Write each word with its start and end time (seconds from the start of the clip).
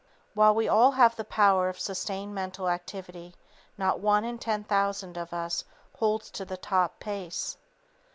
While 0.33 0.55
we 0.55 0.67
all 0.67 0.93
have 0.93 1.15
the 1.15 1.23
power 1.23 1.69
of 1.69 1.79
sustained 1.79 2.33
mental 2.33 2.67
activity, 2.67 3.35
not 3.77 3.99
one 3.99 4.23
in 4.25 4.39
ten 4.39 4.63
thousand 4.63 5.15
of 5.15 5.31
us 5.31 5.63
holds 5.99 6.31
to 6.31 6.43
the 6.43 6.57
top 6.57 6.99
pace. 6.99 7.55